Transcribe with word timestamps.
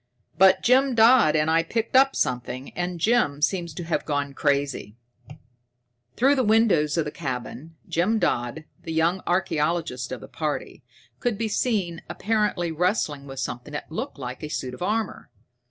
"But 0.35 0.63
Jim 0.63 0.95
Dodd 0.95 1.35
and 1.35 1.47
I 1.51 1.61
picked 1.61 1.95
up 1.95 2.15
something, 2.15 2.71
and 2.71 2.99
Jim 2.99 3.39
seems 3.39 3.71
to 3.75 3.83
have 3.83 4.03
gone 4.03 4.33
crazy." 4.33 4.95
Through 6.15 6.33
the 6.33 6.43
windows 6.43 6.97
of 6.97 7.05
the 7.05 7.11
cabin, 7.11 7.75
Jim 7.87 8.17
Dodd, 8.17 8.65
the 8.81 8.93
young 8.93 9.21
archaeologist 9.27 10.11
of 10.11 10.19
the 10.19 10.27
party, 10.27 10.81
could 11.19 11.37
be 11.37 11.47
seen 11.47 12.01
apparently 12.09 12.71
wrestling 12.71 13.27
with 13.27 13.39
something 13.39 13.73
that 13.73 13.91
looked 13.91 14.17
like 14.17 14.41
a 14.41 14.49
suit 14.49 14.73
of 14.73 14.81
armor. 14.81 15.29